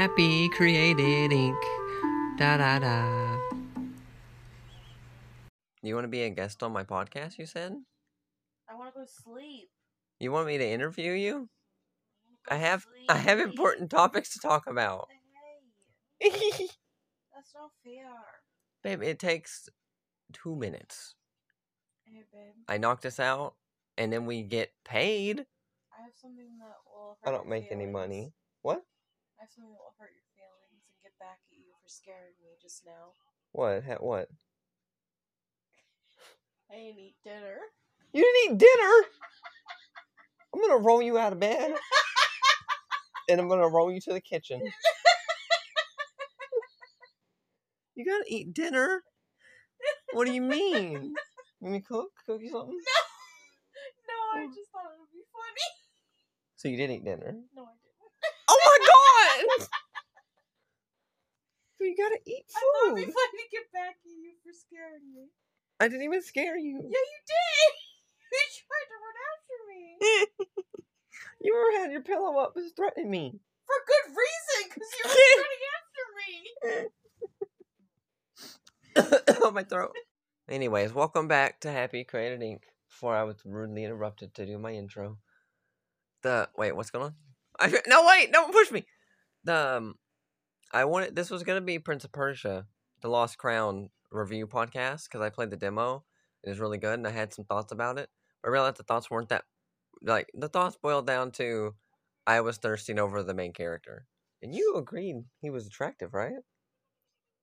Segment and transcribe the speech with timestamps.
[0.00, 1.62] Happy Created Inc.
[2.38, 3.36] Da da da.
[5.82, 7.36] You want to be a guest on my podcast?
[7.36, 7.76] You said
[8.66, 9.68] I want to go sleep.
[10.18, 11.50] you want me to interview you.
[12.50, 15.06] I I wanna go have I have important topics to talk about.
[16.18, 16.30] Hey,
[17.34, 18.08] that's not fair.
[18.82, 19.68] Babe, it takes
[20.32, 21.14] two minutes.
[22.06, 22.54] Hey, babe.
[22.66, 23.52] I knock this out,
[23.98, 25.40] and then we get paid.
[25.92, 27.18] I have something that will.
[27.22, 28.32] Hurt I don't your make any money.
[28.62, 28.82] What?
[29.40, 32.84] I that will hurt your feelings and get back at you for scaring me just
[32.84, 33.16] now.
[33.52, 33.82] What?
[33.84, 34.28] Ha- what?
[36.70, 37.56] I didn't eat dinner.
[38.12, 38.94] You didn't eat dinner.
[40.54, 41.72] I'm gonna roll you out of bed,
[43.30, 44.60] and I'm gonna roll you to the kitchen.
[47.94, 49.02] You gotta eat dinner.
[50.12, 51.14] What do you mean?
[51.60, 52.10] You me cook?
[52.26, 52.78] Cook you something?
[54.06, 54.14] No.
[54.14, 54.52] No, I oh.
[54.54, 55.68] just thought it would be funny.
[56.56, 57.36] So you didn't eat dinner.
[57.54, 57.90] No, I didn't.
[58.48, 59.68] Oh my god!
[61.78, 62.54] So you gotta eat food.
[62.54, 63.18] I thought it'd be food.
[63.18, 65.26] funny to get back at you for scaring me.
[65.82, 66.78] I didn't even scare you.
[66.86, 67.18] Yeah, you.
[67.26, 67.74] did.
[68.30, 69.82] You tried to run after me
[71.42, 73.40] You were had your pillow up, was threatening me.
[73.66, 76.04] for good reason, because you were running after
[79.26, 79.40] me.
[79.42, 79.96] oh my throat.
[80.48, 82.60] Anyways, welcome back to Happy Created Inc.
[82.88, 85.18] Before I was rudely interrupted to do my intro.
[86.22, 87.14] The wait, what's going on?
[87.58, 88.84] I no wait, don't push me.
[89.42, 89.94] The um,
[90.72, 92.66] I wanted this was gonna be Prince of Persia,
[93.00, 96.04] the Lost Crown review podcast because I played the demo.
[96.42, 98.08] It was really good, and I had some thoughts about it.
[98.44, 99.44] I realized the thoughts weren't that
[100.02, 101.74] like the thoughts boiled down to
[102.26, 104.06] I was thirsting over the main character,
[104.42, 106.32] and you agreed he was attractive, right?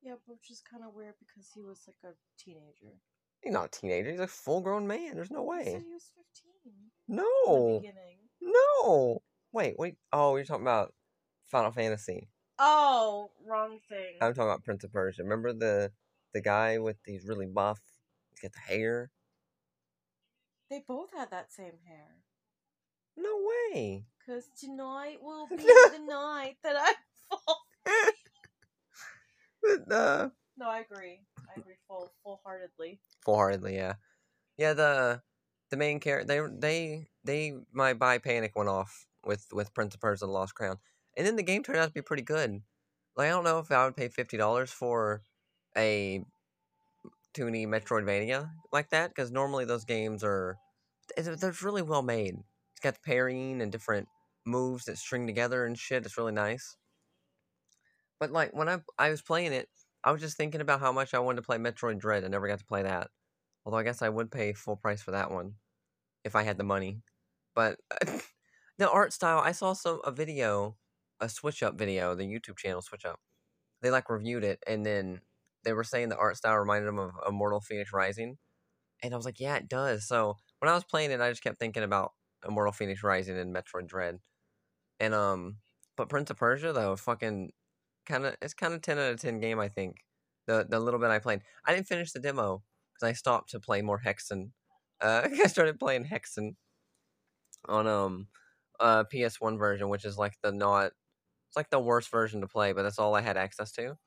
[0.01, 2.95] Yeah, which is kind of weird because he was like a teenager.
[3.43, 4.11] He's not a teenager.
[4.11, 5.15] He's a full grown man.
[5.15, 5.63] There's no way.
[5.65, 6.11] he was
[6.65, 6.73] 15
[7.09, 7.73] in No.
[7.73, 8.17] the beginning.
[8.41, 9.21] No.
[9.51, 9.95] Wait, wait.
[10.13, 10.93] Oh, you're talking about
[11.47, 12.29] Final Fantasy.
[12.59, 14.15] Oh, wrong thing.
[14.21, 15.23] I'm talking about Prince of Persia.
[15.23, 15.91] Remember the
[16.33, 17.79] the guy with these really buff,
[18.29, 19.11] he's got the hair?
[20.69, 22.23] They both had that same hair.
[23.15, 23.37] No
[23.73, 24.05] way.
[24.19, 26.93] Because tonight will be the night that I
[27.29, 27.63] fall.
[29.61, 31.19] But, uh, No, I agree.
[31.49, 32.99] I agree full full heartedly.
[33.25, 33.95] full heartedly, yeah.
[34.57, 35.21] Yeah, the
[35.71, 40.01] the main character they they they my bi panic went off with with Prince of
[40.01, 40.77] Persia: The Lost Crown,
[41.17, 42.61] and then the game turned out to be pretty good.
[43.17, 45.21] Like I don't know if I would pay fifty dollars for
[45.75, 46.23] a
[47.35, 50.57] 2D Metroidvania like that because normally those games are
[51.17, 52.35] they're they're really well made.
[52.71, 54.07] It's got the parrying and different
[54.45, 56.05] moves that string together and shit.
[56.05, 56.77] It's really nice.
[58.19, 59.69] But like when I I was playing it,
[60.03, 62.23] I was just thinking about how much I wanted to play Metroid Dread.
[62.23, 63.09] I never got to play that.
[63.65, 65.55] Although I guess I would pay full price for that one
[66.23, 67.01] if I had the money.
[67.53, 67.79] But
[68.77, 70.77] the art style, I saw some a video,
[71.19, 73.19] a switch up video, the YouTube channel switch up.
[73.81, 75.21] They like reviewed it and then
[75.63, 78.37] they were saying the art style reminded them of Immortal Fenyx Rising.
[79.03, 80.07] And I was like, yeah, it does.
[80.07, 82.13] So when I was playing it, I just kept thinking about
[82.47, 84.19] Immortal Fenyx Rising and Metroid Dread.
[84.99, 85.57] And um
[85.97, 87.51] but Prince of Persia though, fucking
[88.05, 89.97] kind of it's kind of 10 out of 10 game I think.
[90.47, 91.41] The the little bit I played.
[91.65, 92.63] I didn't finish the demo
[92.99, 94.51] cuz I stopped to play more Hexen.
[95.01, 96.55] Uh I started playing Hexen
[97.67, 98.27] on um
[98.79, 100.93] uh PS1 version, which is like the not
[101.47, 103.97] it's like the worst version to play, but that's all I had access to.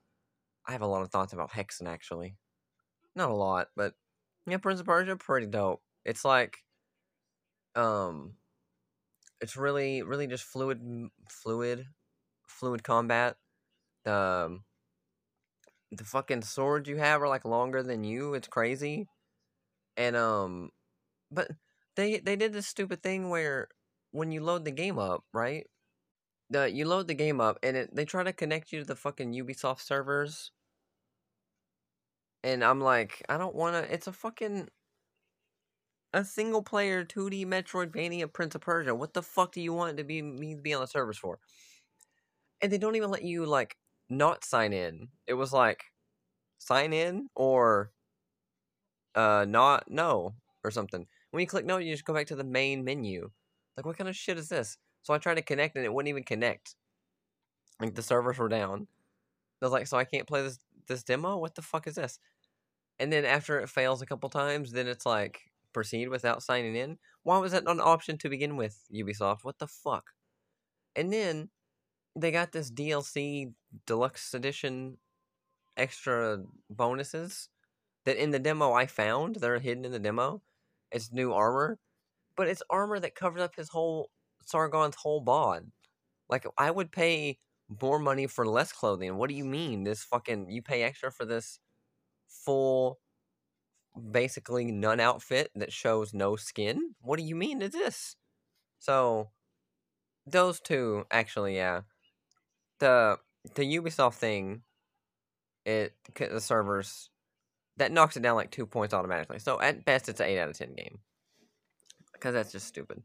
[0.66, 2.36] I have a lot of thoughts about Hexen actually.
[3.16, 3.94] Not a lot, but
[4.46, 5.82] yeah, Prince of Persia pretty dope.
[6.04, 6.58] It's like
[7.74, 8.34] um
[9.40, 10.80] it's really really just fluid
[11.28, 11.86] fluid
[12.46, 13.36] fluid combat.
[14.04, 14.64] The um,
[15.92, 18.34] the fucking swords you have are like longer than you.
[18.34, 19.08] It's crazy.
[19.96, 20.70] And um
[21.30, 21.50] but
[21.96, 23.68] they they did this stupid thing where
[24.12, 25.66] when you load the game up, right?
[26.50, 28.96] The you load the game up and it they try to connect you to the
[28.96, 30.50] fucking Ubisoft servers.
[32.42, 34.68] And I'm like, I don't want to it's a fucking
[36.12, 38.94] a single player 2D Metroidvania Prince of Persia.
[38.94, 41.38] What the fuck do you want to be me to be on the servers for?
[42.60, 43.76] And they don't even let you like
[44.08, 45.08] not sign in.
[45.26, 45.84] It was like
[46.58, 47.92] sign in or
[49.14, 50.34] uh not no
[50.64, 51.06] or something.
[51.30, 53.30] When you click no, you just go back to the main menu.
[53.76, 54.76] Like what kind of shit is this?
[55.02, 56.74] So I tried to connect and it wouldn't even connect.
[57.80, 58.86] Like the servers were down.
[59.62, 60.58] I was like, so I can't play this
[60.90, 61.38] this demo?
[61.38, 62.18] What the fuck is this?
[62.98, 65.40] And then after it fails a couple times, then it's like
[65.72, 66.98] proceed without signing in.
[67.22, 69.38] Why was that not an option to begin with, Ubisoft?
[69.42, 70.10] What the fuck?
[70.94, 71.48] And then
[72.14, 73.54] they got this DLC
[73.86, 74.98] deluxe edition
[75.76, 77.48] extra bonuses
[78.04, 80.42] that in the demo I found They're hidden in the demo.
[80.90, 81.78] It's new armor,
[82.36, 84.10] but it's armor that covers up his whole
[84.44, 85.70] Sargon's whole bod.
[86.28, 87.38] Like I would pay
[87.82, 89.16] more money for less clothing.
[89.16, 89.84] What do you mean?
[89.84, 91.58] This fucking you pay extra for this
[92.28, 92.98] full
[94.10, 96.94] basically none outfit that shows no skin?
[97.00, 98.16] What do you mean is this?
[98.78, 99.30] So
[100.26, 101.82] those two actually, yeah.
[102.78, 103.18] The
[103.54, 104.62] the Ubisoft thing,
[105.64, 107.10] it the servers
[107.76, 109.38] that knocks it down like two points automatically.
[109.38, 110.98] So at best, it's an eight out of ten game
[112.12, 113.02] because that's just stupid.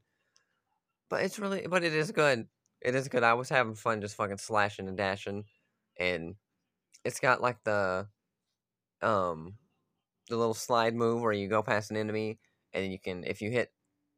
[1.10, 2.48] But it's really, but it is good.
[2.82, 3.24] It is good.
[3.24, 5.46] I was having fun just fucking slashing and dashing,
[6.00, 6.36] and
[7.04, 8.08] it's got like the,
[9.02, 9.56] um,
[10.30, 12.40] the little slide move where you go past an enemy,
[12.74, 13.72] and you can, if you hit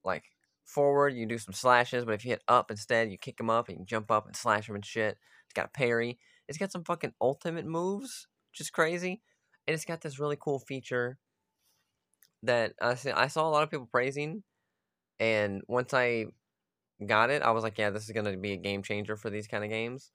[0.03, 0.23] like
[0.65, 3.69] forward, you do some slashes, but if you hit up instead, you kick them up
[3.69, 5.17] and you jump up and slash them and shit.
[5.45, 6.19] It's got a parry.
[6.47, 9.21] It's got some fucking ultimate moves, which is crazy,
[9.67, 11.17] and it's got this really cool feature
[12.43, 14.43] that I I saw a lot of people praising,
[15.19, 16.27] and once I
[17.05, 19.47] got it, I was like, yeah, this is gonna be a game changer for these
[19.47, 20.11] kind of games.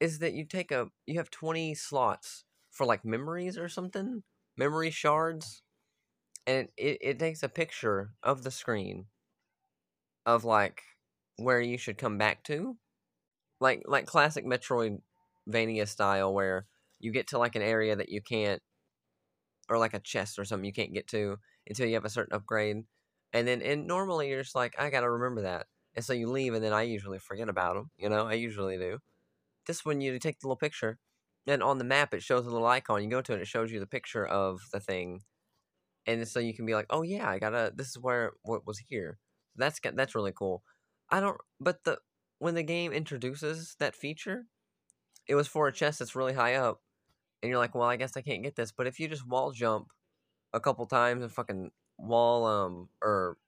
[0.00, 4.24] Is that you take a you have twenty slots for like memories or something,
[4.56, 5.62] memory shards,
[6.46, 9.06] and it, it takes a picture of the screen
[10.24, 10.82] of like
[11.36, 12.76] where you should come back to.
[13.60, 16.66] Like like classic Metroidvania style where
[17.00, 18.62] you get to like an area that you can't
[19.68, 21.38] or like a chest or something you can't get to
[21.68, 22.84] until you have a certain upgrade.
[23.32, 25.66] And then and normally you're just like, I gotta remember that.
[25.96, 28.76] And so you leave and then I usually forget about them, you know, I usually
[28.78, 28.98] do.
[29.66, 30.98] This one you take the little picture
[31.46, 33.02] and on the map it shows a little icon.
[33.02, 35.22] You go to it, it shows you the picture of the thing.
[36.06, 38.78] And so you can be like, oh yeah, I gotta this is where what was
[38.78, 39.18] here.
[39.56, 40.62] That's that's really cool.
[41.10, 41.98] I don't but the
[42.38, 44.44] when the game introduces that feature,
[45.28, 46.80] it was for a chest that's really high up.
[47.42, 48.72] And you're like, well, I guess I can't get this.
[48.72, 49.88] But if you just wall jump
[50.52, 53.38] a couple times and fucking wall um or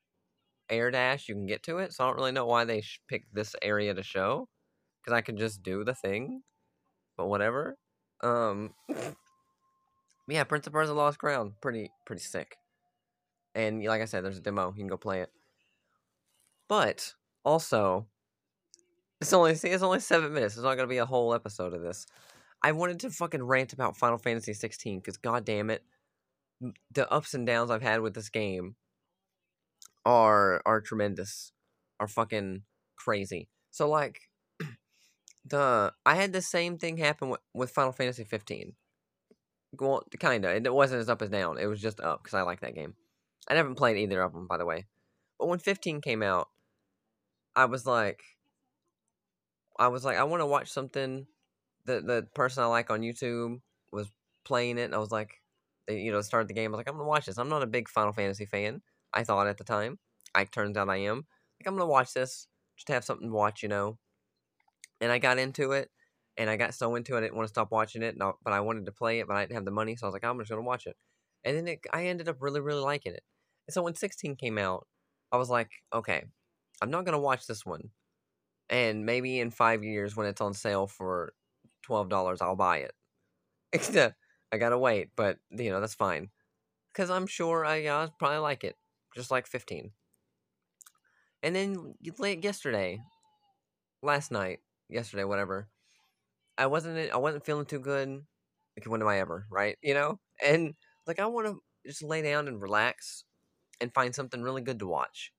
[0.70, 1.92] air dash, you can get to it.
[1.92, 4.48] So I don't really know why they picked this area to show,
[5.00, 6.42] because I could just do the thing.
[7.16, 7.76] But whatever.
[8.22, 8.74] Um,
[10.28, 12.56] yeah, Prince of Persia: Lost Crown, pretty pretty sick.
[13.54, 14.68] And like I said, there's a demo.
[14.68, 15.30] You can go play it.
[16.68, 18.06] But also,
[19.20, 20.54] it's only see, it's only seven minutes.
[20.54, 22.06] It's not gonna be a whole episode of this.
[22.62, 25.82] I wanted to fucking rant about Final Fantasy 16 because god damn it,
[26.92, 28.74] the ups and downs I've had with this game
[30.04, 31.52] are are tremendous,
[32.00, 32.62] are fucking
[32.96, 33.48] crazy.
[33.70, 34.20] So like
[35.44, 38.74] the I had the same thing happen with, with Final Fantasy 15.
[39.78, 40.54] Well, kinda.
[40.56, 41.58] It wasn't as up as down.
[41.58, 42.94] It was just up because I like that game.
[43.48, 44.86] I haven't played either of them, by the way.
[45.38, 46.48] But when 15 came out,
[47.54, 48.22] I was like,
[49.78, 51.26] I was like, I want to watch something.
[51.86, 53.60] The the person I like on YouTube
[53.92, 54.10] was
[54.44, 55.40] playing it, and I was like,
[55.86, 56.72] they, you know, started the game.
[56.72, 57.38] I was like, I'm gonna watch this.
[57.38, 58.82] I'm not a big Final Fantasy fan.
[59.12, 59.98] I thought at the time.
[60.34, 61.26] I turns out I am.
[61.60, 62.46] Like I'm gonna watch this,
[62.76, 63.98] just to have something to watch, you know.
[65.00, 65.90] And I got into it,
[66.36, 68.16] and I got so into it, I didn't want to stop watching it.
[68.18, 70.12] But I wanted to play it, but I didn't have the money, so I was
[70.14, 70.96] like, I'm just gonna watch it.
[71.44, 73.22] And then it, I ended up really, really liking it.
[73.66, 74.86] And so when 16 came out,
[75.32, 76.24] I was like, okay,
[76.82, 77.90] I'm not gonna watch this one,
[78.70, 81.34] and maybe in five years when it's on sale for
[81.82, 82.94] twelve dollars, I'll buy it.
[84.52, 86.30] I gotta wait, but you know that's fine,
[86.92, 88.76] because I'm sure I uh, probably like it
[89.18, 89.90] just like 15.
[91.42, 93.00] And then late yesterday,
[94.02, 95.68] last night, yesterday, whatever,
[96.56, 98.08] I wasn't I wasn't feeling too good.
[98.76, 99.76] Like when am I ever, right?
[99.82, 100.74] You know, and
[101.06, 103.24] like I want to just lay down and relax
[103.80, 105.32] and find something really good to watch.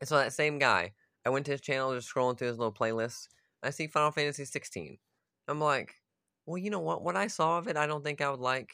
[0.00, 0.94] And so that same guy,
[1.24, 3.28] I went to his channel, just scrolling through his little playlist.
[3.62, 4.98] I see Final Fantasy 16.
[5.46, 5.94] I'm like,
[6.44, 7.04] well, you know what?
[7.04, 8.72] What I saw of it, I don't think I would like.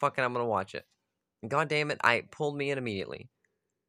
[0.00, 0.84] Fucking, I'm gonna watch it.
[1.46, 3.30] God damn it, I pulled me in immediately.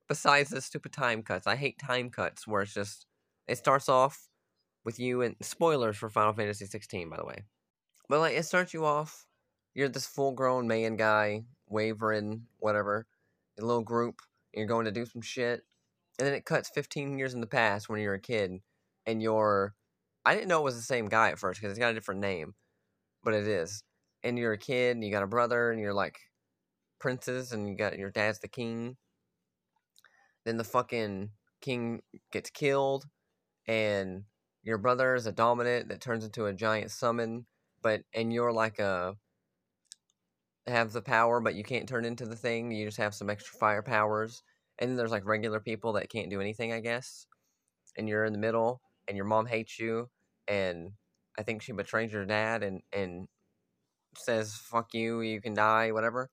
[0.07, 3.05] Besides the stupid time cuts, I hate time cuts where it's just
[3.47, 4.29] it starts off
[4.83, 7.43] with you and spoilers for Final Fantasy 16, by the way.
[8.09, 9.25] But like it starts you off,
[9.73, 13.07] you're this full grown man guy, wavering, whatever,
[13.59, 14.21] a little group,
[14.53, 15.61] you're going to do some shit,
[16.19, 18.59] and then it cuts 15 years in the past when you're a kid,
[19.05, 19.75] and you're
[20.25, 22.21] I didn't know it was the same guy at first because it's got a different
[22.21, 22.53] name,
[23.23, 23.83] but it is.
[24.23, 26.19] And you're a kid, and you got a brother, and you're like
[27.01, 28.95] princes and you got your dad's the king.
[30.45, 31.31] Then the fucking
[31.61, 33.05] king gets killed
[33.67, 34.23] and
[34.63, 37.45] your brother is a dominant that turns into a giant summon,
[37.81, 39.15] but and you're like a
[40.67, 42.71] have the power, but you can't turn into the thing.
[42.71, 44.43] You just have some extra fire powers.
[44.79, 47.25] And then there's like regular people that can't do anything, I guess.
[47.97, 50.09] And you're in the middle, and your mom hates you,
[50.47, 50.91] and
[51.37, 53.27] I think she betrays your dad and and
[54.17, 56.29] says "fuck you," you can die, whatever.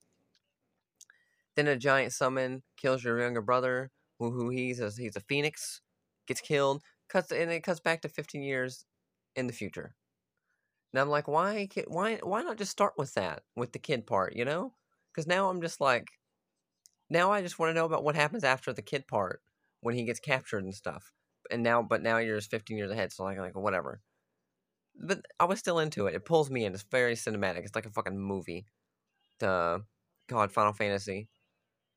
[1.58, 5.80] Then a giant summon kills your younger brother, who, who he's a, he's a phoenix,
[6.28, 6.84] gets killed.
[7.08, 8.84] Cuts and it cuts back to 15 years
[9.34, 9.96] in the future.
[10.92, 14.36] And I'm like, why, why, why not just start with that, with the kid part,
[14.36, 14.74] you know?
[15.10, 16.06] Because now I'm just like,
[17.10, 19.40] now I just want to know about what happens after the kid part
[19.80, 21.10] when he gets captured and stuff.
[21.50, 24.00] And now, but now you're just 15 years ahead, so like, like whatever.
[24.94, 26.14] But I was still into it.
[26.14, 26.72] It pulls me in.
[26.72, 27.64] It's very cinematic.
[27.64, 28.66] It's like a fucking movie.
[29.40, 29.82] The
[30.28, 31.28] God, Final Fantasy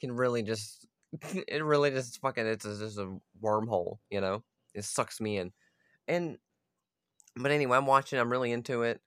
[0.02, 0.86] can really just,
[1.48, 4.44] it really just fucking, it's just a wormhole, you know?
[4.74, 5.52] It sucks me in.
[6.08, 6.38] And,
[7.36, 8.20] but anyway, I'm watching.
[8.20, 9.02] I'm really into it.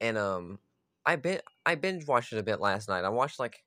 [0.00, 0.58] And um,
[1.04, 3.04] I bit I binge watched it a bit last night.
[3.04, 3.64] I watched like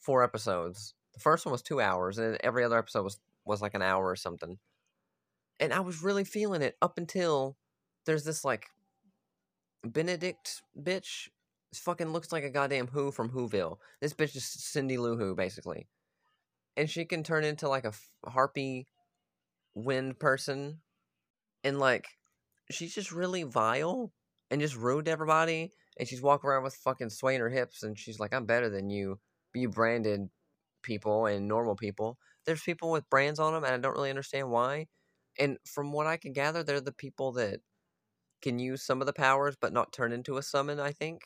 [0.00, 0.94] four episodes.
[1.14, 4.06] The first one was two hours, and every other episode was was like an hour
[4.06, 4.58] or something.
[5.60, 7.56] And I was really feeling it up until
[8.06, 8.66] there's this like
[9.84, 11.28] Benedict bitch.
[11.70, 13.78] This fucking looks like a goddamn Who from Whoville.
[14.00, 15.86] This bitch is Cindy Lou Who basically,
[16.76, 17.92] and she can turn into like a
[18.26, 18.86] harpy
[19.74, 20.80] wind person,
[21.62, 22.06] and like
[22.70, 24.12] she's just really vile
[24.50, 25.72] and just rude to everybody.
[25.98, 28.88] And she's walking around with fucking swaying her hips, and she's like, "I'm better than
[28.88, 29.20] you."
[29.54, 30.30] You branded
[30.82, 32.18] people and normal people.
[32.46, 34.86] There's people with brands on them, and I don't really understand why.
[35.38, 37.60] And from what I can gather, they're the people that
[38.42, 40.80] can use some of the powers, but not turn into a summon.
[40.80, 41.22] I think.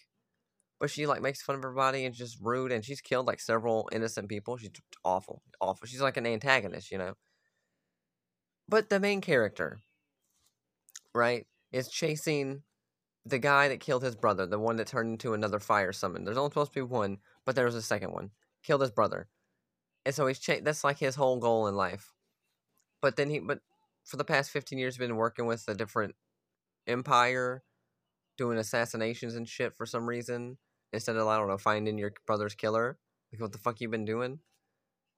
[0.82, 3.88] But she like makes fun of everybody and just rude, and she's killed like several
[3.92, 4.56] innocent people.
[4.56, 4.72] She's
[5.04, 5.86] awful, awful.
[5.86, 7.14] She's like an antagonist, you know.
[8.68, 9.78] But the main character,
[11.14, 12.64] right, is chasing
[13.24, 16.24] the guy that killed his brother, the one that turned into another fire summon.
[16.24, 18.30] There's only supposed to be one, but there was a second one.
[18.64, 19.28] Killed his brother,
[20.04, 22.12] and so he's cha- that's like his whole goal in life.
[23.00, 23.60] But then he, but
[24.02, 26.16] for the past fifteen years, been working with a different
[26.88, 27.62] empire,
[28.36, 30.58] doing assassinations and shit for some reason
[30.92, 32.98] instead of I don't know finding your brother's killer.
[33.32, 34.40] Like what the fuck you been doing?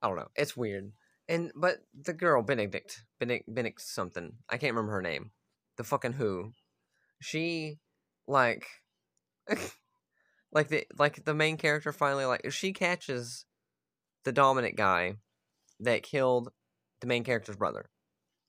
[0.02, 0.28] I don't know.
[0.36, 0.92] It's weird.
[1.28, 4.34] And but the girl Benedict, Benedict, Benedict something.
[4.48, 5.30] I can't remember her name.
[5.76, 6.52] The fucking who.
[7.20, 7.78] She
[8.26, 8.66] like
[10.52, 13.46] like the like the main character finally like she catches
[14.24, 15.14] the dominant guy
[15.80, 16.50] that killed
[17.00, 17.90] the main character's brother.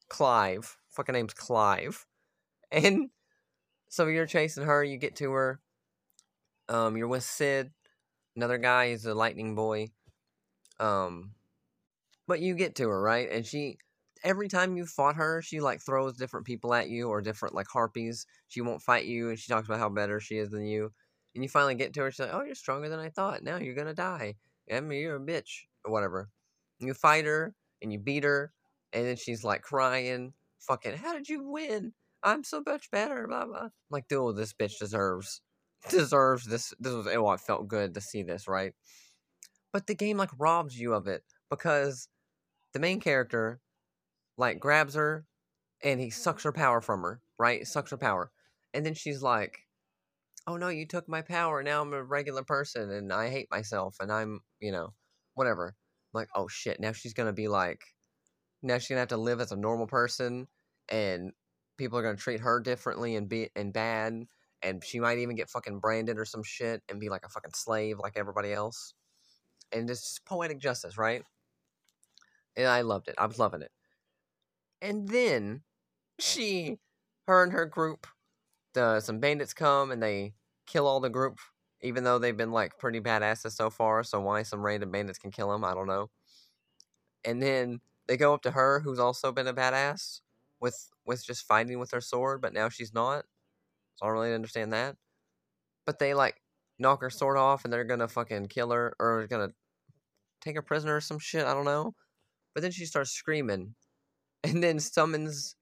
[0.10, 0.78] Clive.
[0.90, 2.06] Fucking name's Clive.
[2.72, 3.12] And
[3.90, 5.62] so you're chasing her, you get to her.
[6.68, 7.72] Um, you're with Cid,
[8.36, 9.90] another guy, he's a lightning boy.
[10.80, 11.32] Um
[12.28, 13.30] but you get to her, right?
[13.32, 13.78] And she
[14.24, 17.68] every time you fought her, she like throws different people at you or different like
[17.68, 18.26] harpies.
[18.48, 20.92] She won't fight you and she talks about how better she is than you.
[21.36, 23.44] And you finally get to her, she's like, Oh, you're stronger than I thought.
[23.44, 24.36] Now you're gonna die.
[24.72, 25.66] I mean you're a bitch.
[25.86, 26.30] Or whatever.
[26.80, 28.52] You fight her and you beat her,
[28.92, 31.94] and then she's like crying, fucking, how did you win?
[32.24, 33.66] I'm so much better, blah blah.
[33.66, 35.42] I'm like, dude, this bitch deserves
[35.90, 38.74] deserves this this was oh, it felt good to see this, right?
[39.74, 42.08] But the game like robs you of it because
[42.74, 43.60] the main character
[44.38, 45.26] like grabs her
[45.84, 47.66] and he sucks her power from her, right?
[47.68, 48.32] Sucks her power.
[48.74, 49.60] And then she's like,
[50.48, 51.64] "Oh no, you took my power.
[51.64, 54.94] Now I'm a regular person and I hate myself and I'm, you know,
[55.36, 55.76] whatever."
[56.14, 57.82] I'm like, "Oh shit, now she's to be like
[58.66, 60.48] now she's to have to live as a normal person
[60.90, 61.32] and
[61.78, 64.26] people are to treat her differently and be and bad
[64.62, 67.54] and she might even get fucking branded or some shit and be like a fucking
[67.56, 68.94] slave like everybody else."
[69.72, 71.24] And it's just poetic justice, right?
[72.56, 73.16] and I loved it.
[73.18, 73.72] I was loving it.
[74.82, 75.64] And then
[76.20, 76.80] she,
[77.28, 78.08] her and her group,
[78.74, 80.36] the some bandits come and they
[80.68, 81.40] kill all the group,
[81.82, 84.04] even though they've been like pretty badasses so far.
[84.04, 86.10] So why some random bandits can kill them, I don't know.
[87.24, 90.22] And then they go up to her, who's also been a badass
[90.60, 93.26] with with just fighting with her sword, but now she's not.
[93.96, 94.96] So I don't really understand that.
[95.86, 96.42] But they like
[96.80, 99.52] knock her sword off, and they're gonna fucking kill her or gonna
[100.42, 101.46] take her prisoner or some shit.
[101.46, 101.96] I don't know.
[102.54, 103.76] But then she starts screaming
[104.44, 105.56] and then summons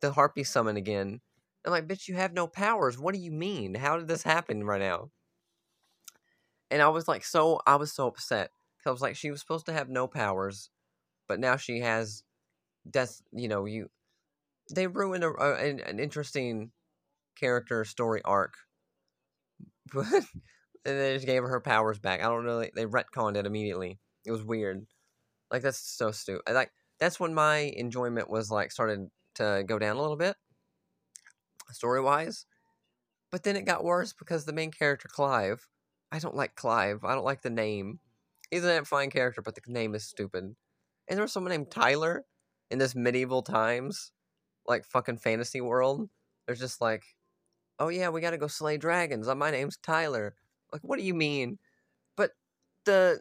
[0.00, 1.20] the harpy summon again.
[1.64, 2.98] I'm like, bitch, you have no powers.
[2.98, 3.74] What do you mean?
[3.74, 5.10] How did this happen right now?
[6.72, 8.50] And I was like, so, I was so upset.
[8.76, 10.70] Because I was like, she was supposed to have no powers,
[11.28, 12.24] but now she has,
[12.92, 13.90] that's, you know, you,
[14.74, 16.72] they ruined a, a, an interesting
[17.38, 18.54] character story arc.
[19.92, 20.24] But, and
[20.84, 22.20] they just gave her her powers back.
[22.20, 23.98] I don't know, they, they retconned it immediately.
[24.24, 24.86] It was weird.
[25.50, 26.42] Like that's so stupid.
[26.52, 30.36] Like that's when my enjoyment was like started to go down a little bit,
[31.72, 32.46] story wise.
[33.30, 35.66] But then it got worse because the main character Clive,
[36.10, 37.04] I don't like Clive.
[37.04, 38.00] I don't like the name.
[38.50, 40.44] He's a fine character, but the name is stupid.
[40.44, 42.24] And there was someone named Tyler
[42.70, 44.12] in this medieval times,
[44.66, 46.10] like fucking fantasy world.
[46.46, 47.04] There's just like,
[47.82, 49.26] oh yeah, we gotta go slay dragons.
[49.26, 50.36] Uh, My name's Tyler.
[50.72, 51.58] Like, what do you mean?
[52.16, 52.30] But
[52.84, 53.20] the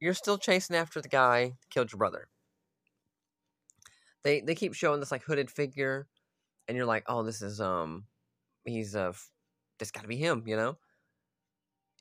[0.00, 2.28] you're still chasing after the guy that killed your brother.
[4.22, 6.08] They they keep showing this like hooded figure,
[6.68, 8.04] and you're like, oh, this is um
[8.66, 9.12] he's uh
[9.78, 10.76] that's got to be him, you know.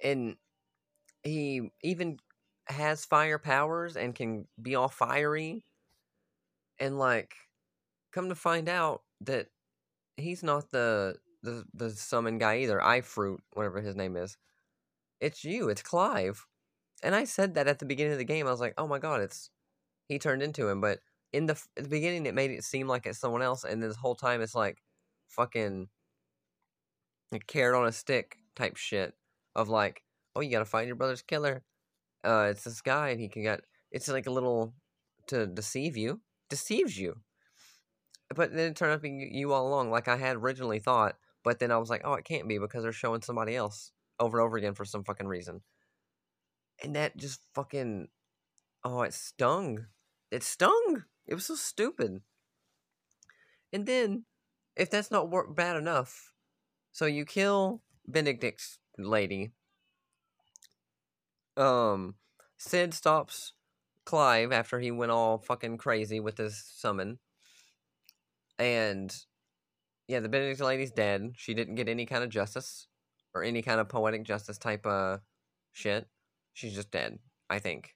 [0.03, 0.35] And
[1.23, 2.17] he even
[2.67, 5.63] has fire powers and can be all fiery.
[6.77, 7.35] And like,
[8.11, 9.47] come to find out that
[10.17, 12.79] he's not the the the summon guy either.
[12.79, 14.37] Ifrit, whatever his name is.
[15.19, 15.69] It's you.
[15.69, 16.45] It's Clive.
[17.03, 18.47] And I said that at the beginning of the game.
[18.47, 19.49] I was like, oh my god, it's
[20.07, 20.81] he turned into him.
[20.81, 20.99] But
[21.33, 24.15] in the, the beginning, it made it seem like it's someone else, and this whole
[24.15, 24.81] time, it's like
[25.27, 25.87] fucking
[27.33, 29.13] a carrot on a stick type shit
[29.55, 30.03] of like,
[30.35, 31.63] oh, you gotta find your brother's killer.
[32.23, 33.61] Uh, it's this guy, and he can get.
[33.91, 34.73] It's like a little
[35.27, 37.15] to deceive you, deceives you.
[38.33, 41.15] But then it turned out to be you all along, like I had originally thought.
[41.43, 44.39] But then I was like, oh, it can't be because they're showing somebody else over
[44.39, 45.61] and over again for some fucking reason.
[46.83, 48.07] And that just fucking,
[48.83, 49.85] oh, it stung.
[50.31, 51.03] It stung.
[51.27, 52.21] It was so stupid.
[53.73, 54.25] And then,
[54.75, 56.33] if that's not wor- bad enough,
[56.91, 59.51] so you kill Benedict's lady.
[61.57, 62.15] Um,
[62.57, 63.53] Cid stops
[64.05, 67.19] Clive after he went all fucking crazy with his summon.
[68.57, 69.15] And
[70.11, 71.35] yeah, the Benedict lady's dead.
[71.37, 72.87] She didn't get any kind of justice
[73.33, 75.21] or any kind of poetic justice type of
[75.71, 76.05] shit.
[76.53, 77.95] She's just dead, I think.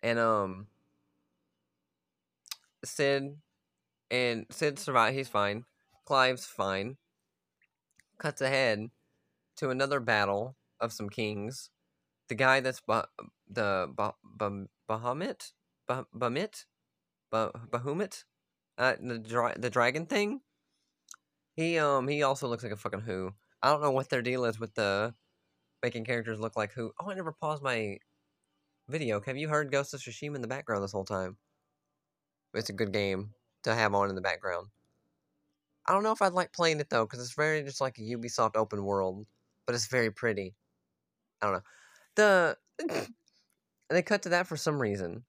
[0.00, 0.68] And um
[2.84, 3.36] Cid
[4.12, 5.16] and Cid survived.
[5.16, 5.64] He's fine.
[6.04, 6.98] Clive's fine.
[8.18, 8.90] Cuts ahead
[9.56, 11.70] to another battle of some kings.
[12.28, 13.10] The guy that's bah-
[13.50, 15.50] the bah- bah- Bahamut,
[15.88, 16.64] bah- Bamit,
[17.32, 18.22] bah- Bahumut,
[18.78, 20.42] uh, the dra- the dragon thing.
[21.58, 23.32] He um he also looks like a fucking who.
[23.60, 25.12] I don't know what their deal is with the
[25.82, 26.92] making characters look like who.
[27.00, 27.98] Oh, I never paused my
[28.88, 29.20] video.
[29.20, 31.36] Have you heard Ghost of Tsushima in the background this whole time?
[32.54, 33.30] It's a good game
[33.64, 34.68] to have on in the background.
[35.84, 38.02] I don't know if I'd like playing it though, because it's very just like a
[38.02, 39.26] Ubisoft open world,
[39.66, 40.54] but it's very pretty.
[41.42, 41.62] I don't know.
[42.14, 42.56] The
[43.90, 45.24] they cut to that for some reason.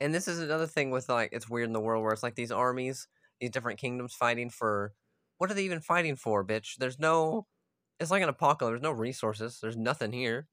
[0.00, 2.36] And this is another thing with like it's weird in the world where it's like
[2.36, 3.08] these armies,
[3.42, 4.92] these different kingdoms fighting for
[5.36, 6.76] what are they even fighting for, bitch?
[6.78, 7.48] There's no
[7.98, 10.46] it's like an apocalypse, there's no resources, there's nothing here.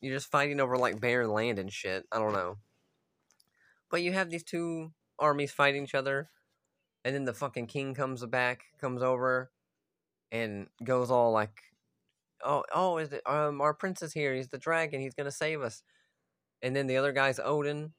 [0.00, 2.04] You're just fighting over like barren land and shit.
[2.12, 2.58] I don't know.
[3.90, 6.30] But you have these two armies fighting each other,
[7.04, 9.50] and then the fucking king comes back, comes over,
[10.30, 11.60] and goes all like,
[12.44, 14.32] "Oh, oh, is it um our prince is here?
[14.32, 15.00] He's the dragon.
[15.00, 15.82] He's gonna save us."
[16.62, 17.94] And then the other guy's Odin,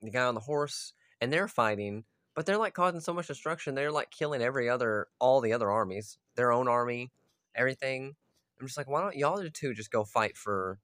[0.00, 3.74] the guy on the horse, and they're fighting, but they're like causing so much destruction.
[3.74, 7.12] They're like killing every other, all the other armies, their own army,
[7.54, 8.14] everything.
[8.60, 10.78] I'm just like, why don't y'all two just go fight for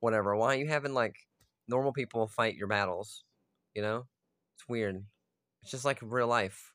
[0.00, 0.36] whatever?
[0.36, 1.16] Why are you having like
[1.68, 3.24] normal people fight your battles?
[3.74, 4.06] You know,
[4.56, 5.04] it's weird.
[5.62, 6.72] It's just like real life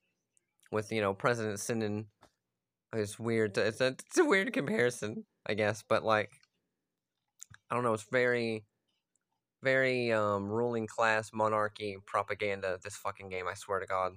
[0.71, 2.07] with you know presidents sending.
[2.93, 3.55] It's weird.
[3.55, 6.31] To, it's a it's a weird comparison, I guess, but like,
[7.69, 7.93] I don't know.
[7.93, 8.65] It's very,
[9.67, 12.79] very um ruling class monarchy propaganda.
[12.81, 14.13] This fucking game, I swear to God.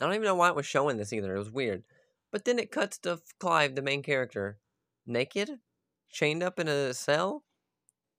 [0.00, 1.34] I don't even know why it was showing this either.
[1.34, 1.82] It was weird.
[2.30, 4.58] But then it cuts to Clive, the main character,
[5.04, 5.58] naked,
[6.10, 7.42] chained up in a cell.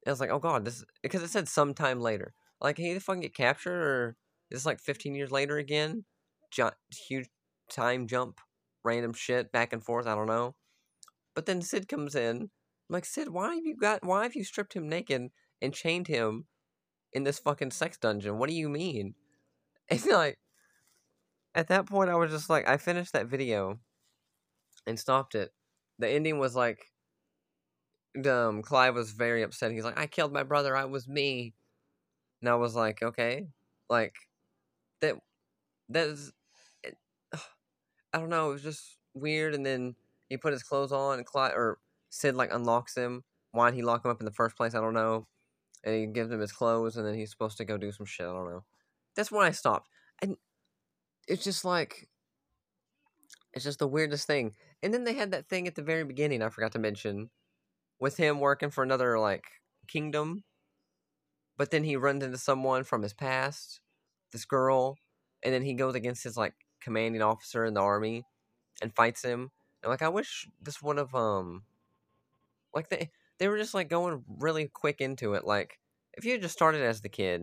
[0.05, 2.33] I was like, oh god, this because it said sometime later.
[2.59, 4.17] Like, he the fucking get captured, or
[4.51, 6.03] is this like 15 years later again?
[6.51, 7.29] Gi- huge
[7.69, 8.41] time jump,
[8.83, 10.07] random shit back and forth.
[10.07, 10.55] I don't know.
[11.35, 12.35] But then Cid comes in.
[12.41, 12.49] I'm
[12.89, 14.03] like, Cid, why have you got?
[14.03, 15.31] Why have you stripped him naked
[15.63, 16.45] and chained him
[17.13, 18.37] in this fucking sex dungeon?
[18.37, 19.15] What do you mean?
[19.89, 20.39] It's like,
[21.53, 23.79] at that point, I was just like, I finished that video
[24.87, 25.51] and stopped it.
[25.99, 26.79] The ending was like,
[28.25, 29.73] um, Clive was very upset.
[29.73, 30.75] He's like, I killed my brother.
[30.75, 31.53] I was me.
[32.41, 33.47] And I was like, okay,
[33.89, 34.15] like
[35.01, 35.15] that.
[35.89, 36.31] That is,
[38.13, 38.49] I don't know.
[38.49, 39.53] It was just weird.
[39.53, 39.95] And then
[40.29, 41.77] he put his clothes on, and Clive or
[42.09, 43.23] Cid like unlocks him.
[43.51, 44.73] Why did he lock him up in the first place?
[44.73, 45.27] I don't know.
[45.83, 48.25] And he gives him his clothes, and then he's supposed to go do some shit.
[48.25, 48.63] I don't know.
[49.15, 49.89] That's when I stopped,
[50.21, 50.37] and
[51.27, 52.09] it's just like
[53.53, 54.55] it's just the weirdest thing.
[54.81, 56.41] And then they had that thing at the very beginning.
[56.41, 57.29] I forgot to mention
[57.99, 59.45] with him working for another like
[59.87, 60.43] kingdom
[61.57, 63.79] but then he runs into someone from his past,
[64.31, 64.97] this girl,
[65.43, 68.25] and then he goes against his like commanding officer in the army
[68.81, 69.51] and fights him.
[69.81, 71.63] And like I wish this would have um
[72.73, 73.11] like they
[73.43, 75.43] they were just like going really quick into it.
[75.43, 75.77] Like
[76.13, 77.41] if you just started as the kid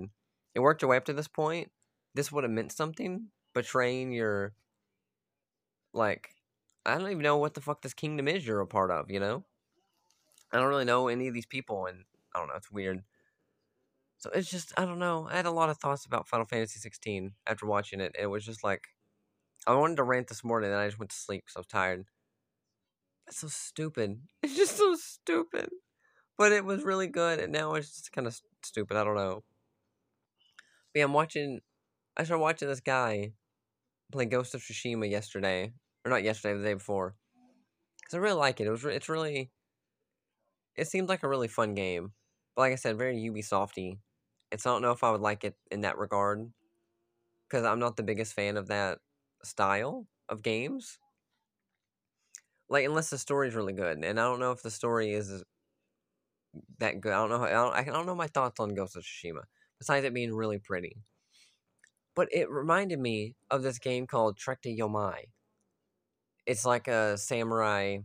[0.55, 1.71] and worked your way up to this point,
[2.15, 3.27] this would have meant something.
[3.53, 4.55] Betraying your
[5.93, 6.31] like
[6.87, 9.21] I don't even know what the fuck this kingdom is you're a part of, you
[9.21, 9.45] know?
[10.51, 13.03] I don't really know any of these people and I don't know, it's weird.
[14.17, 15.29] So it's just I don't know.
[15.31, 18.17] I had a lot of thoughts about Final Fantasy 16 after watching it.
[18.19, 18.85] It was just like
[19.67, 21.67] I wanted to rant this morning, and I just went to sleep because I was
[21.67, 22.07] tired.
[23.29, 24.23] It's so stupid.
[24.43, 25.69] It's just so stupid.
[26.41, 28.97] But it was really good, and now it's just kind of stupid.
[28.97, 29.45] I don't know.
[30.95, 31.61] But yeah, I'm watching.
[32.17, 33.35] I started watching this guy
[34.11, 37.15] play Ghost of Tsushima yesterday, or not yesterday, the day before,
[38.01, 38.69] because I really like it.
[38.69, 38.87] It was.
[38.87, 39.51] It's really.
[40.77, 42.13] It seemed like a really fun game,
[42.57, 43.99] but like I said, very Ubisofty.
[44.51, 46.51] It's I don't know if I would like it in that regard,
[47.51, 49.01] because I'm not the biggest fan of that
[49.45, 50.99] style of games.
[52.71, 55.45] Like unless the story's really good, and I don't know if the story is
[56.79, 57.13] that good.
[57.13, 57.45] I don't know.
[57.45, 59.43] I don't, I don't know my thoughts on Ghost of Tsushima
[59.79, 60.97] besides it being really pretty.
[62.15, 65.27] But it reminded me of this game called Trek to Yomi.
[66.47, 67.99] It's like a samurai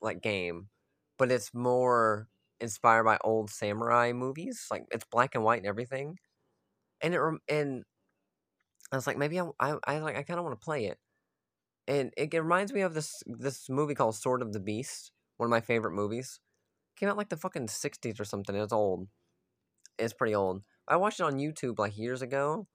[0.00, 0.68] like game,
[1.18, 2.28] but it's more
[2.60, 4.66] inspired by old samurai movies.
[4.70, 6.18] Like it's black and white and everything.
[7.00, 7.84] And it and
[8.92, 10.98] I was like, maybe I I, I like I kind of want to play it.
[11.88, 15.46] And it, it reminds me of this this movie called Sword of the Beast, one
[15.48, 16.40] of my favorite movies.
[16.96, 18.54] Came out like the fucking '60s or something.
[18.56, 19.08] It's old.
[19.98, 20.62] It's pretty old.
[20.88, 22.66] I watched it on YouTube like years ago,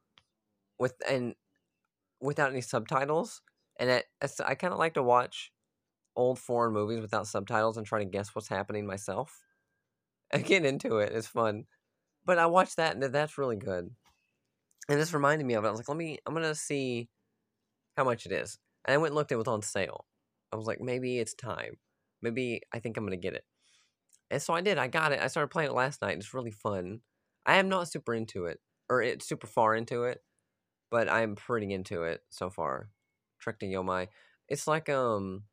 [0.79, 1.35] with and
[2.19, 3.41] without any subtitles.
[3.79, 4.05] And it,
[4.45, 5.51] I kind of like to watch
[6.15, 9.43] old foreign movies without subtitles and try to guess what's happening myself.
[10.33, 11.11] I get into it.
[11.13, 11.65] It's fun.
[12.25, 13.89] But I watched that and that's really good.
[14.89, 15.67] And this reminded me of it.
[15.67, 17.09] I was like, let me, I'm going to see
[17.97, 18.59] how much it is.
[18.85, 20.05] And I went and looked, it was on sale.
[20.51, 21.77] I was like, maybe it's time.
[22.21, 23.43] Maybe I think I'm going to get it.
[24.31, 24.77] And so I did.
[24.77, 25.19] I got it.
[25.21, 26.17] I started playing it last night.
[26.17, 27.01] It's really fun.
[27.45, 30.21] I am not super into it, or it's super far into it,
[30.89, 32.89] but I'm pretty into it so far.
[33.39, 34.07] Trek to Yomi.
[34.47, 35.43] It's like um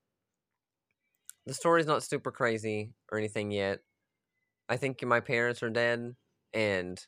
[1.47, 3.81] the story's not super crazy or anything yet.
[4.69, 6.15] I think my parents are dead
[6.53, 7.05] and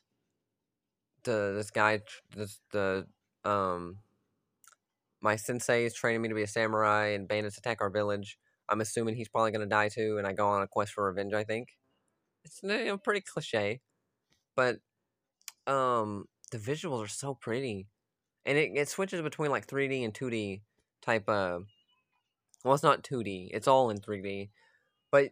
[1.23, 2.01] the this guy
[2.35, 3.05] this the
[3.45, 3.97] um
[5.21, 8.39] my sensei is training me to be a samurai and bandits attack our village.
[8.71, 11.33] I'm assuming he's probably gonna die too, and I go on a quest for revenge.
[11.33, 11.69] I think
[12.45, 13.81] it's you know, pretty cliche,
[14.55, 14.79] but
[15.67, 17.87] um, the visuals are so pretty,
[18.45, 20.63] and it, it switches between like 3D and 2D
[21.01, 21.67] type of.
[22.63, 24.51] Well, it's not 2D; it's all in 3D,
[25.11, 25.31] but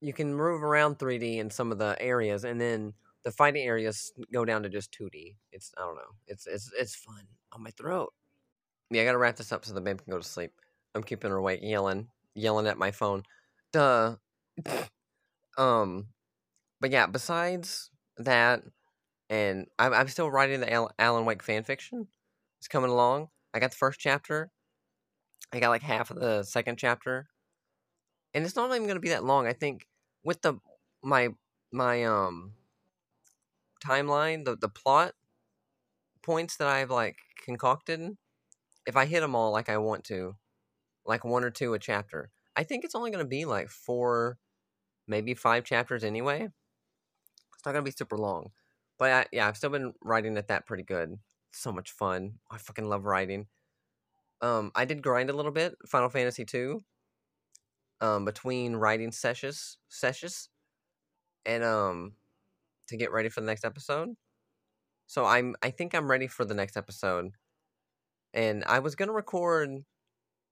[0.00, 4.12] you can move around 3D in some of the areas, and then the fighting areas
[4.32, 5.36] go down to just 2D.
[5.52, 6.14] It's I don't know.
[6.26, 8.12] It's it's it's fun on my throat.
[8.90, 10.52] Yeah, I gotta wrap this up so the babe can go to sleep.
[10.94, 13.22] I'm keeping her awake, yelling, yelling at my phone.
[13.72, 14.16] Duh.
[15.58, 16.08] um,
[16.80, 17.06] but yeah.
[17.06, 18.62] Besides that,
[19.30, 22.08] and I'm I'm still writing the Alan Wake fan fiction.
[22.58, 23.28] It's coming along.
[23.54, 24.50] I got the first chapter.
[25.52, 27.28] I got like half of the second chapter,
[28.34, 29.46] and it's not even going to be that long.
[29.46, 29.86] I think
[30.24, 30.54] with the
[31.02, 31.30] my
[31.72, 32.52] my um
[33.84, 35.12] timeline, the the plot
[36.22, 38.16] points that I've like concocted,
[38.86, 40.36] if I hit them all like I want to,
[41.08, 44.38] like one or two a chapter, I think it's only going to be like four,
[45.08, 46.46] maybe five chapters anyway.
[47.54, 48.50] It's not going to be super long.
[48.98, 51.16] But I, yeah, I've still been writing at that pretty good.
[51.52, 52.34] So much fun.
[52.50, 53.46] I fucking love writing.
[54.40, 56.82] Um, I did grind a little bit, Final Fantasy two.
[58.00, 60.50] Um, between writing sessions, sessions,
[61.44, 62.12] and um,
[62.86, 64.10] to get ready for the next episode.
[65.08, 67.32] So I'm, I think I'm ready for the next episode.
[68.32, 69.70] And I was gonna record,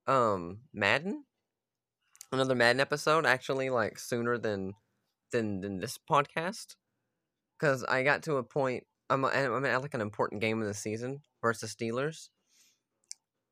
[0.06, 1.24] um, Madden,
[2.32, 4.74] another Madden episode, actually, like sooner than,
[5.32, 6.76] than than this podcast
[7.58, 8.84] because I got to a point.
[9.08, 12.28] I'm I'm at like an important game of the season versus Steelers,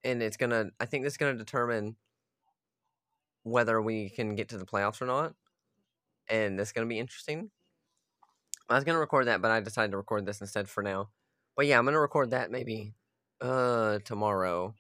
[0.02, 0.70] and it's gonna.
[0.80, 1.96] I think this is gonna determine
[3.42, 5.34] whether we can get to the playoffs or not,
[6.28, 7.50] and it's gonna be interesting.
[8.68, 11.10] I was gonna record that, but I decided to record this instead for now.
[11.56, 12.94] But yeah, I'm gonna record that maybe
[13.40, 14.74] uh tomorrow,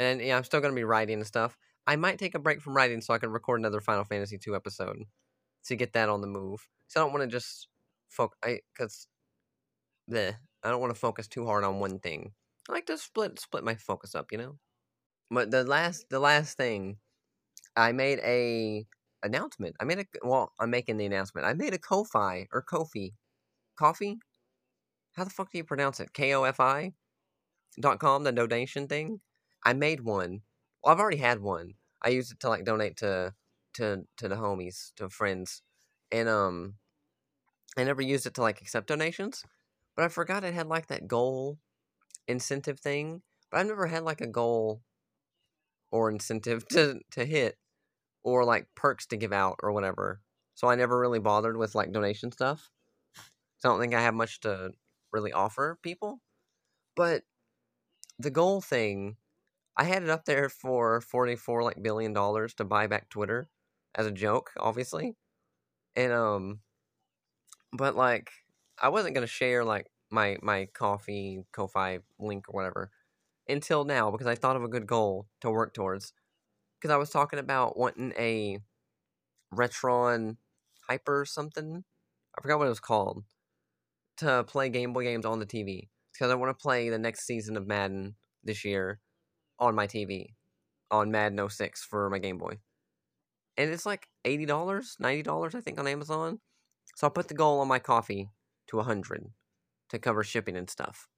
[0.00, 1.56] and yeah, I'm still gonna be writing and stuff.
[1.86, 4.56] I might take a break from writing so I can record another Final Fantasy two
[4.56, 5.04] episode
[5.66, 6.66] to get that on the move.
[6.88, 7.68] So I don't want to just
[8.08, 8.38] focus.
[8.42, 9.06] I because
[10.08, 10.34] the
[10.64, 12.32] I don't want to focus too hard on one thing.
[12.68, 14.58] I like to split split my focus up, you know.
[15.30, 16.98] But the last the last thing,
[17.76, 18.86] I made a
[19.22, 19.76] announcement.
[19.80, 20.52] I made a well.
[20.58, 21.46] I'm making the announcement.
[21.46, 23.12] I made a Ko-fi or Kofi,
[23.76, 24.18] coffee.
[25.14, 26.12] How the fuck do you pronounce it?
[26.12, 26.92] K O F I
[27.80, 28.24] dot com.
[28.24, 29.20] The donation thing.
[29.64, 30.42] I made one.
[30.82, 31.74] Well, I've already had one.
[32.02, 33.34] I used it to like donate to
[33.74, 35.62] to to the homies, to friends,
[36.10, 36.74] and um,
[37.76, 39.44] I never used it to like accept donations,
[39.96, 41.58] but I forgot it had like that goal
[42.26, 43.22] incentive thing.
[43.50, 44.82] But I've never had like a goal
[45.90, 47.56] or incentive to to hit
[48.22, 50.20] or like perks to give out or whatever.
[50.54, 52.70] So I never really bothered with like donation stuff.
[53.58, 54.72] So I don't think I have much to
[55.12, 56.20] really offer people.
[56.96, 57.22] But
[58.18, 59.16] the goal thing,
[59.76, 63.48] I had it up there for forty four like billion dollars to buy back Twitter
[63.94, 65.16] as a joke, obviously,
[65.96, 66.60] and um,
[67.72, 68.30] but like
[68.80, 72.90] I wasn't gonna share like my my coffee Ko-fi link or whatever
[73.48, 76.12] until now because I thought of a good goal to work towards.
[76.80, 78.58] Because I was talking about wanting a
[79.54, 80.36] Retron
[80.88, 81.84] Hyper something.
[82.36, 83.24] I forgot what it was called
[84.18, 87.26] to play Game Boy games on the TV because I want to play the next
[87.26, 89.00] season of Madden this year
[89.60, 90.34] on my TV
[90.90, 92.58] on Madden 06 for my Game Boy.
[93.56, 96.40] And it's like $80, $90 I think on Amazon.
[96.96, 98.30] So I put the goal on my coffee
[98.68, 99.26] to 100
[99.90, 101.08] to cover shipping and stuff.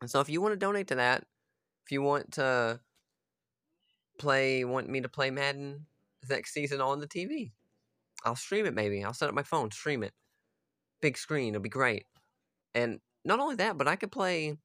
[0.00, 1.24] And so if you want to donate to that,
[1.84, 2.80] if you want to
[4.18, 5.86] play want me to play Madden
[6.28, 7.52] next season on the TV,
[8.24, 9.02] I'll stream it maybe.
[9.02, 10.12] I'll set up my phone, stream it.
[11.00, 12.04] Big screen, it'll be great.
[12.74, 14.56] And not only that, but I could play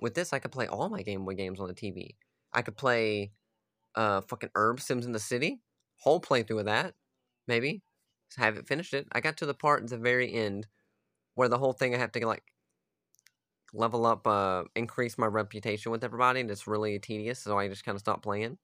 [0.00, 2.16] with this, I could play all my Game Boy games on the TV.
[2.52, 3.32] I could play
[3.96, 5.60] uh fucking Urbz Sims in the City.
[5.98, 6.94] Whole playthrough of that.
[7.48, 7.82] Maybe.
[8.30, 9.08] Just haven't finished it.
[9.12, 10.66] I got to the part at the very end
[11.36, 12.44] where the whole thing I have to like
[13.72, 17.84] level up uh increase my reputation with everybody and it's really tedious, so I just
[17.84, 18.58] kinda stopped playing.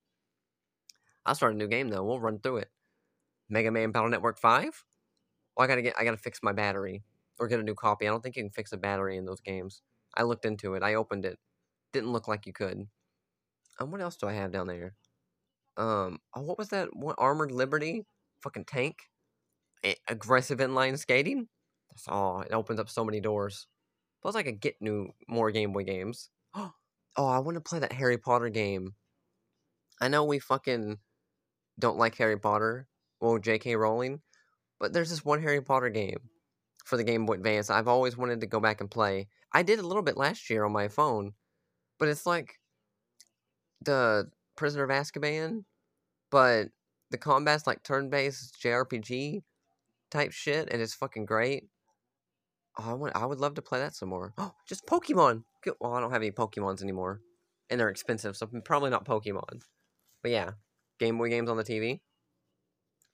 [1.26, 2.70] I'll start a new game though, we'll run through it.
[3.48, 4.84] Mega Man Battle Network 5?
[5.56, 7.04] Well, I gotta get I gotta fix my battery.
[7.40, 8.06] Or get a new copy.
[8.06, 9.82] I don't think you can fix a battery in those games.
[10.16, 10.82] I looked into it.
[10.82, 11.38] I opened it.
[11.92, 12.86] Didn't look like you could.
[13.78, 14.94] Um, what else do I have down there?
[15.76, 16.88] Um, oh, what was that?
[16.92, 18.04] What Armored Liberty?
[18.42, 18.96] Fucking tank?
[19.84, 21.48] A- aggressive inline skating?
[21.90, 22.42] That's all.
[22.42, 23.66] It opens up so many doors.
[24.22, 26.30] Plus, I could get new more Game Boy games.
[26.54, 26.72] oh,
[27.16, 28.94] I want to play that Harry Potter game.
[30.00, 30.98] I know we fucking
[31.78, 32.86] don't like Harry Potter.
[33.20, 33.76] Well, J.K.
[33.76, 34.20] Rowling.
[34.78, 36.20] But there's this one Harry Potter game
[36.84, 39.28] for the Game Boy Advance I've always wanted to go back and play.
[39.52, 41.32] I did a little bit last year on my phone,
[41.98, 42.60] but it's like
[43.82, 45.64] the Prisoner of Azkaban,
[46.30, 46.68] but
[47.10, 49.42] the combat's like turn-based JRPG
[50.10, 51.64] type shit, and it's fucking great.
[52.78, 54.32] Oh, I want, I would love to play that some more.
[54.38, 55.44] Oh, just Pokemon.
[55.80, 57.20] Well, I don't have any Pokemons anymore,
[57.68, 59.62] and they're expensive, so probably not Pokemon.
[60.22, 60.50] But yeah,
[60.98, 62.00] Game Boy games on the TV,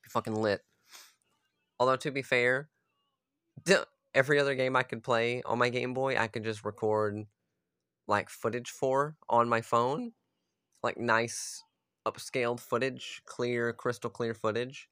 [0.09, 0.62] fucking lit.
[1.79, 2.68] Although to be fair,
[4.14, 7.27] every other game I could play on my Game Boy, I could just record
[8.09, 10.12] like footage for on my phone,
[10.83, 11.62] like nice
[12.07, 14.88] upscaled footage, clear, crystal clear footage.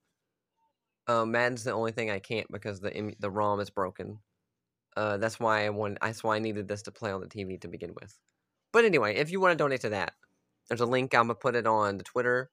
[1.06, 4.18] Um, Madden's the only thing I can't because the the ROM is broken.
[4.96, 5.98] Uh, that's why I want.
[6.00, 8.18] That's why I needed this to play on the TV to begin with.
[8.72, 10.14] But anyway, if you want to donate to that,
[10.68, 11.14] there's a link.
[11.14, 12.50] I'm gonna put it on the Twitter.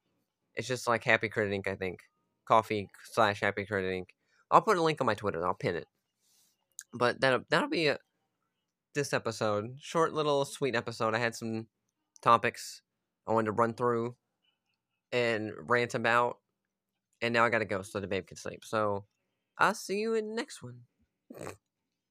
[0.56, 1.72] It's just like Happy Credit Inc.
[1.72, 2.00] I think.
[2.46, 4.08] Coffee slash Happy Credit Inc.
[4.50, 5.46] I'll put a link on my Twitter.
[5.46, 5.88] I'll pin it.
[6.94, 7.98] But that'll that'll be a,
[8.94, 9.78] this episode.
[9.80, 11.16] Short little sweet episode.
[11.16, 11.68] I had some
[12.22, 12.82] topics
[13.28, 14.16] I wanted to run through
[15.12, 16.38] and rant about.
[17.22, 18.66] And now I gotta go so the babe can sleep.
[18.66, 19.06] So
[19.58, 20.82] I'll see you in the next one.